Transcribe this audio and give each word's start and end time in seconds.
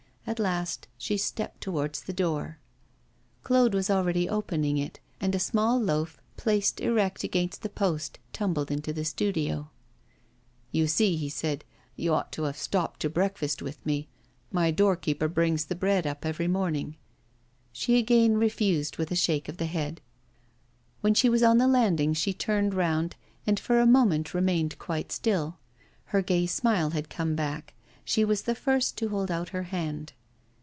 At 0.27 0.37
last 0.39 0.87
she 0.97 1.17
stepped 1.17 1.59
towards 1.59 2.03
the 2.03 2.13
door. 2.13 2.59
Claude 3.43 3.73
was 3.73 3.89
already 3.89 4.29
opening 4.29 4.77
it, 4.77 5.01
and 5.19 5.35
a 5.35 5.39
small 5.39 5.77
loaf 5.77 6.21
placed 6.37 6.79
erect 6.79 7.25
against 7.25 7.63
the 7.63 7.69
post 7.69 8.17
tumbled 8.31 8.71
into 8.71 8.93
the 8.93 9.03
studio. 9.03 9.71
'You 10.71 10.87
see,' 10.87 11.17
he 11.17 11.27
said, 11.27 11.65
'you 11.97 12.13
ought 12.13 12.31
to 12.33 12.43
have 12.43 12.55
stopped 12.55 12.99
to 13.01 13.09
breakfast 13.09 13.61
with 13.61 13.83
me. 13.85 14.07
My 14.53 14.71
doorkeeper 14.71 15.27
brings 15.27 15.65
the 15.65 15.75
bread 15.75 16.07
up 16.07 16.25
every 16.25 16.47
morning.' 16.47 16.95
She 17.73 17.97
again 17.97 18.37
refused 18.37 18.97
with 18.97 19.11
a 19.11 19.17
shake 19.17 19.49
of 19.49 19.57
the 19.57 19.65
head. 19.65 19.99
When 21.01 21.13
she 21.15 21.27
was 21.27 21.43
on 21.43 21.57
the 21.57 21.67
landing 21.67 22.13
she 22.13 22.31
turned 22.31 22.73
round, 22.75 23.17
and 23.45 23.59
for 23.59 23.81
a 23.81 23.85
moment 23.87 24.33
remained 24.35 24.79
quite 24.79 25.11
still. 25.11 25.57
Her 26.05 26.21
gay 26.21 26.45
smile 26.45 26.91
had 26.91 27.09
come 27.09 27.35
back; 27.35 27.73
she 28.05 28.23
was 28.23 28.43
the 28.43 28.55
first 28.55 28.97
to 28.99 29.09
hold 29.09 29.29
out 29.29 29.49
her 29.49 29.63
hand. 29.63 30.13